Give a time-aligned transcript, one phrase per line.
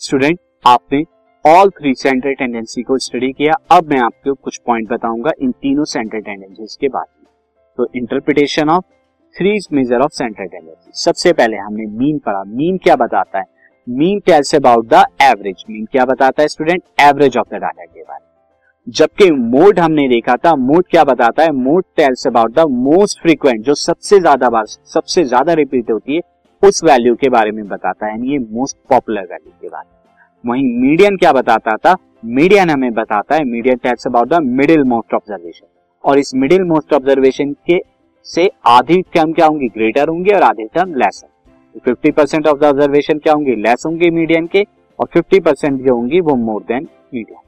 [0.00, 1.02] Student, आपने
[1.44, 5.84] all three central tendency को study किया। अब मैं आपको कुछ पॉइंट बताऊँगा इन तीनों
[5.84, 7.30] सेंट्रल टेंडेंसीज के बारे में।
[7.78, 8.84] तो interpretation of
[9.36, 13.44] three major of central tendency सबसे पहले हमने मीन पढ़ा। मीन क्या बताता है?
[13.86, 18.02] Mean tells about the average mean क्या बताता है student average of the data के
[18.02, 21.52] बारे में। जबकि मोड हमने देखा था मोड क्या बताता है?
[21.52, 26.20] Mode tells about the most frequent जो सबसे ज़्यादा बार, सबसे ज़्यादा रिपीट होती है
[26.62, 29.94] उस वैल्यू के बारे में बताता है ये मोस्ट पॉपुलर वैल्यू के बारे में।
[30.44, 31.94] वहीं मीडियन क्या बताता था?
[32.24, 35.66] मीडियन हमें बताता है median tells about the middle most observation
[36.04, 37.80] और इस मिडिल मोस्ट ऑब्जर्वेशन के
[38.26, 39.68] से आधी टर्म क्या होंगी?
[39.68, 41.24] ग्रेटर होंगी और आधी term less
[41.84, 43.54] fifty percent of the observation क्या होंगे?
[43.56, 44.64] लेस होंगे मीडियन के,
[44.98, 47.38] और फिफ्टी परसेंट जो होंगी वो more than median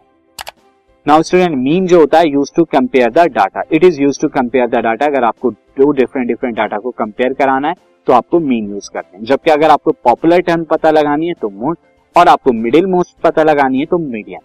[1.08, 4.28] now student mean जो होता है use to compare the data it is use to
[4.28, 7.74] compare the data अगर आपको दो डिफरेंट डिफरेंट डाटा को कंपेयर कराना है
[8.06, 11.48] तो आपको मीन यूज़ करते हैं। जबकि अगर आपको पॉपुलर टर्म पता लगानी है तो
[11.50, 11.76] मोड
[12.16, 14.40] और आपको मिडिल मोस्ट पता लगानी है तो मीडियन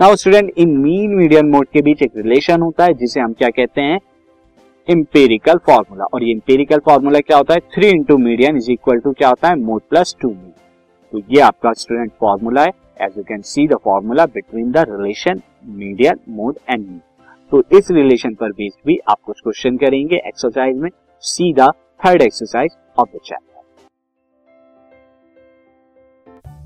[0.00, 3.48] नाउ स्टूडेंट इन मीन मीडियन मोड के बीच एक रिलेशन होता है, जिसे हम क्या
[3.50, 3.98] कहते हैं?
[4.88, 7.60] इंपेरिकल फॉर्मूला और ये इंपेरिकल फॉर्मूला क्या होता है?
[7.74, 9.56] Three into median is equal to क्या होता है?
[9.56, 10.52] मोड प्लस टू मीन
[11.12, 15.40] तो ये आपका स्टूडेंट फॉर्मूला है। As you can see the formula between the relation
[15.76, 17.00] median mode and mean
[17.52, 20.90] तो इस रिलेशन पर बेस्ड भी आप कुछ क्वेश्चन करेंगे एक्सरसाइज में
[21.22, 21.70] see the
[22.06, 23.46] third exercise of the chapter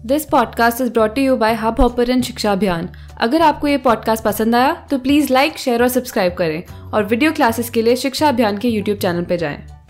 [0.07, 2.89] this podcast is brought you by Hubhopper शिक्षा अभियान
[3.21, 6.63] अगर आपको ये पॉडकास्ट पसंद आया तो प्लीज़ लाइक शेयर और सब्सक्राइब करें
[6.95, 9.82] और वीडियो क्लासेस के लिए शिक्षा अभियान के यूट्यूब चैनल पर जाएँ।